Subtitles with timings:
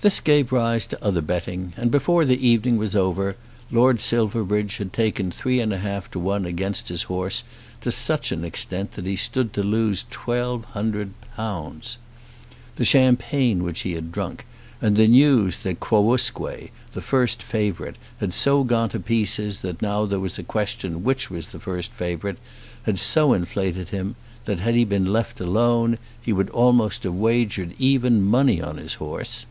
[0.00, 3.34] This gave rise to other betting, and before the evening was over
[3.72, 7.42] Lord Silverbridge had taken three and a half to one against his horse
[7.80, 11.98] to such an extent that he stood to lose twelve hundred pounds.
[12.76, 14.46] The champagne which he had drunk,
[14.80, 20.06] and the news that Quousque, the first favourite, had so gone to pieces that now
[20.06, 22.38] there was a question which was the first favourite,
[22.84, 27.74] had so inflated him that, had he been left alone, he would almost have wagered
[27.80, 29.44] even money on his horse.